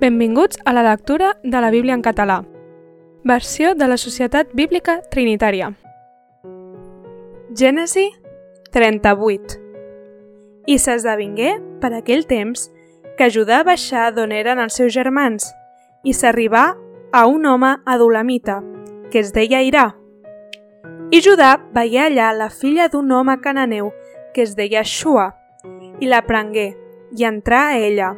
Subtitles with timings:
[0.00, 2.46] Benvinguts a la lectura de la Bíblia en català.
[3.22, 5.74] Versió de la Societat Bíblica Trinitària.
[7.52, 8.06] Gènesi
[8.72, 9.58] 38
[10.72, 11.50] I s'esdevingué,
[11.82, 12.70] per aquell temps,
[13.18, 15.50] que Judà baixà d'on eren els seus germans
[16.02, 16.64] i s'arribà
[17.12, 18.62] a un home adulamita,
[19.12, 19.90] que es deia Irà.
[21.12, 23.92] I Judà veié allà la filla d'un home cananeu
[24.32, 25.34] que es deia Shua,
[26.00, 26.70] i la prengué,
[27.12, 28.14] i entrà a ella.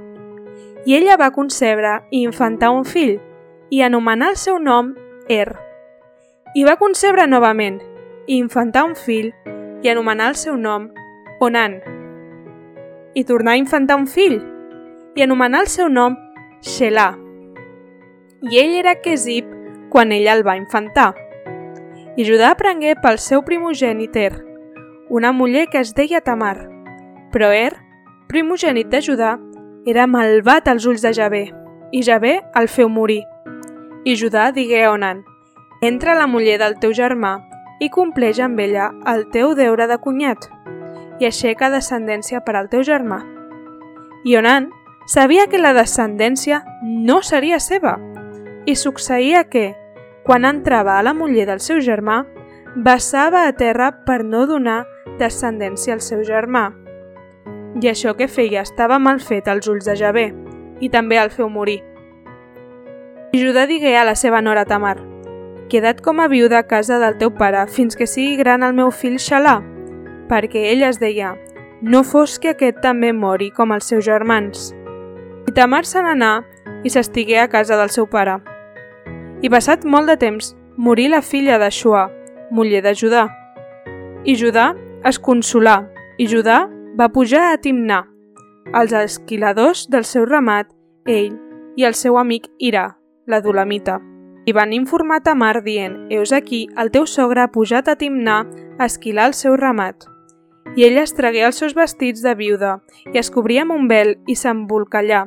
[0.84, 3.20] I ella va concebre i infantar un fill,
[3.70, 4.95] i anomenar el seu nom
[5.30, 5.54] Er.
[6.59, 7.78] I va concebre novament,
[8.27, 9.30] i infantar un fill,
[9.82, 10.88] i anomenar el seu nom
[11.40, 11.78] Onan.
[13.14, 14.40] I tornar a infantar un fill,
[15.14, 16.18] i anomenar el seu nom
[16.62, 17.14] Shelah.
[18.51, 19.46] I ell era Quesip
[19.90, 21.12] quan ella el va infantar.
[22.16, 24.34] I Judà prengué pel seu primogènit Er,
[25.09, 26.56] una muller que es deia Tamar,
[27.30, 27.76] però Er,
[28.28, 29.37] primogènit de Judà,
[29.84, 31.52] era malvat als ulls de Javé,
[31.90, 33.23] i Javé el feu morir.
[34.04, 35.24] I Judà digué a Onan,
[35.82, 37.40] entra la muller del teu germà
[37.82, 40.46] i compleix amb ella el teu deure de cunyat,
[41.18, 43.23] i aixeca descendència per al teu germà.
[44.24, 44.70] I Onan
[45.07, 47.98] sabia que la descendència no seria seva,
[48.66, 49.73] i succeïa que,
[50.23, 52.23] quan entrava a la muller del seu germà,
[52.76, 54.85] vessava a terra per no donar
[55.18, 56.70] descendència al seu germà
[57.80, 60.32] i això que feia estava mal fet als ulls de Javé,
[60.80, 61.80] i també el feu morir.
[63.32, 64.98] I Judà digué a la seva nora Tamar,
[65.72, 68.91] Queda't com a viuda a casa del teu pare fins que sigui gran el meu
[68.92, 69.54] fill Xalà,
[70.28, 71.31] perquè ell es deia,
[71.81, 74.75] no fos que aquest també mori com els seus germans.
[75.48, 76.42] I Tamar se n'anà
[76.84, 78.36] i s'estigué a casa del seu pare.
[79.41, 82.10] I passat molt de temps, morí la filla de Xua,
[82.50, 83.25] muller de Judà.
[84.28, 84.75] I Judà
[85.09, 85.86] es consolà,
[86.19, 86.66] i Judà
[86.98, 88.03] va pujar a Timnà,
[88.72, 90.69] als esquiladors del seu ramat,
[91.09, 91.38] ell
[91.76, 93.98] i el seu amic Irà, la Dulamita.
[94.44, 98.43] I van informar Tamar dient, «Eus aquí, el teu sogre ha pujat a Timnà
[98.78, 100.04] a esquilar el seu ramat».
[100.76, 102.78] I ella es tragué els seus vestits de viuda
[103.12, 105.26] i es cobria amb un vel i s'embolcallà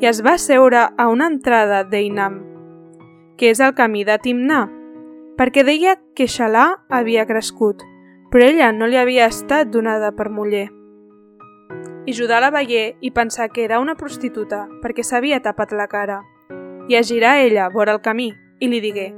[0.00, 2.38] i es va seure a una entrada d'Einam,
[3.36, 4.66] que és el camí de Timnà,
[5.36, 7.82] perquè deia que Xalà havia crescut,
[8.30, 10.68] però ella no li havia estat donada per muller.
[12.06, 16.20] I Judà la veié i pensà que era una prostituta perquè s'havia tapat la cara.
[16.86, 18.28] I es girà ella vora el camí
[18.62, 19.08] i li digué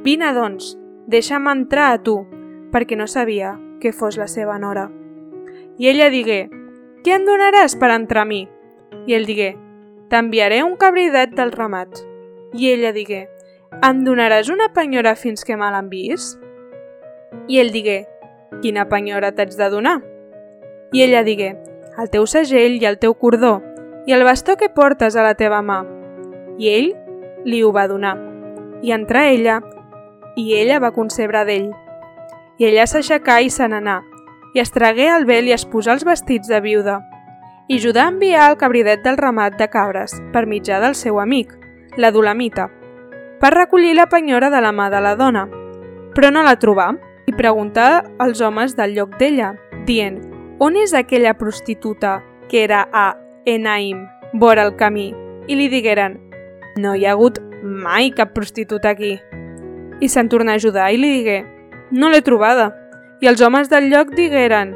[0.00, 0.70] «Vine, doncs,
[1.12, 2.22] deixa'm entrar a tu»,
[2.72, 4.86] perquè no sabia que fos la seva nora.
[5.76, 6.48] I ella digué
[7.04, 8.46] «Què em donaràs per entrar a mi?»
[9.04, 9.52] I ell digué
[10.08, 12.00] «T'enviaré un cabridet del ramat».
[12.56, 13.26] I ella digué
[13.84, 16.38] «Em donaràs una penyora fins que me l'enviïs?»
[17.44, 18.06] I ell digué
[18.62, 19.98] «Quina penyora t'haig de donar?»
[20.96, 21.58] I ella digué
[21.98, 23.58] el teu segell i el teu cordó,
[24.06, 25.80] i el bastó que portes a la teva mà.
[26.58, 26.92] I ell
[27.44, 28.14] li ho va donar.
[28.82, 29.58] I entrà ella,
[30.38, 31.72] i ella va concebre d'ell.
[32.58, 33.98] I ella s'aixecà i se n'anà,
[34.54, 37.00] i es tragué el vel i es posà els vestits de viuda.
[37.68, 41.52] I Judà envià el cabridet del ramat de cabres, per mitjà del seu amic,
[41.98, 42.70] la Dulamita,
[43.42, 45.48] per recollir la penyora de la mà de la dona.
[46.14, 46.92] Però no la trobà
[47.26, 49.52] i preguntà als homes del lloc d'ella,
[49.84, 55.12] dient on és aquella prostituta que era a Enaim, vora el camí?
[55.46, 56.18] I li digueren,
[56.76, 59.16] no hi ha hagut mai cap prostituta aquí.
[60.00, 61.38] I se'n tornà a ajudar i li digué,
[61.90, 62.72] no l'he trobada.
[63.22, 64.74] I els homes del lloc digueren,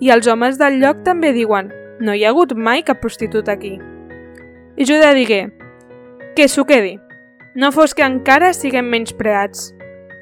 [0.00, 1.70] i els homes del lloc també diuen,
[2.00, 3.76] no hi ha hagut mai cap prostituta aquí.
[4.76, 5.46] I Judà digué,
[6.36, 6.98] que s'ho quedi,
[7.56, 9.70] no fos que encara siguem menys preats.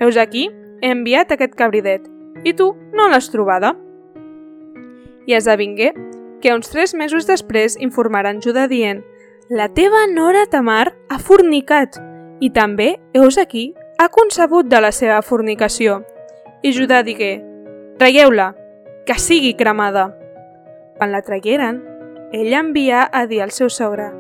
[0.01, 0.49] Heus aquí,
[0.81, 2.05] he enviat aquest cabridet,
[2.45, 3.75] i tu no l'has trobada
[5.27, 5.93] i esdevingué
[6.43, 9.01] que uns tres mesos després informaran Judà dient
[9.49, 11.97] «La teva nora Tamar ha fornicat
[12.41, 16.03] i també, heus aquí, ha concebut de la seva fornicació».
[16.65, 17.39] I Judà digué
[18.01, 18.53] «Traieu-la,
[19.07, 20.11] que sigui cremada».
[20.99, 21.81] Quan la tragueren,
[22.33, 24.11] ella envià a dir al seu sogre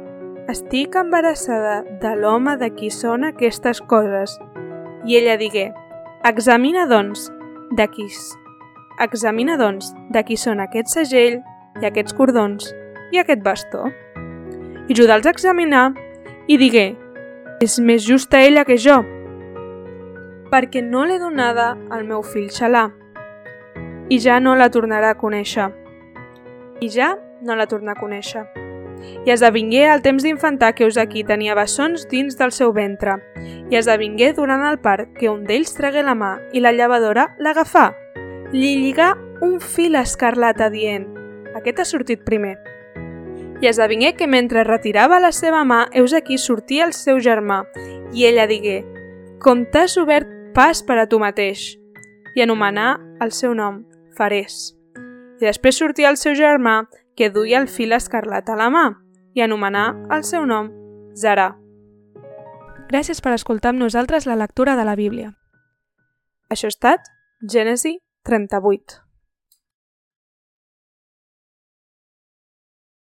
[0.48, 4.38] «Estic embarassada de l'home de qui són aquestes coses».
[5.04, 5.70] I ella digué
[6.24, 7.28] «Examina, doncs,
[7.76, 8.08] de qui
[9.00, 11.40] Examina, doncs, de qui són aquest segell
[11.82, 12.68] i aquests cordons
[13.10, 13.88] i aquest bastó.
[14.86, 15.88] I Judà els examinà
[16.46, 16.92] i digué,
[17.64, 19.00] és més justa ella que jo,
[20.52, 22.84] perquè no l'he donada al meu fill Xalà,
[24.14, 25.72] i ja no la tornarà a conèixer.
[26.78, 28.44] I ja no la torna a conèixer.
[29.26, 33.18] I esdevingué el temps d'infantar que aquí tenia bessons dins del seu ventre,
[33.70, 38.03] i esdevingué durant el part que un d'ells tragué la mà i la llevadora l'agafà
[38.52, 41.06] li lligà un fil escarlata dient
[41.54, 42.56] «Aquest ha sortit primer».
[43.62, 47.62] I esdevingué que mentre retirava la seva mà, heus aquí sortia el seu germà,
[48.12, 48.82] i ella digué,
[49.40, 51.78] com t'has obert pas per a tu mateix,
[52.34, 53.84] i anomenà el seu nom,
[54.18, 54.74] Farés.
[55.40, 56.84] I després sortia el seu germà,
[57.16, 58.84] que duia el fil escarlat a la mà,
[59.34, 60.70] i anomenà el seu nom,
[61.16, 61.54] Zarà.
[62.90, 65.32] Gràcies per escoltar amb nosaltres la lectura de la Bíblia.
[66.50, 67.08] Això ha estat
[67.50, 69.03] Gènesi 38.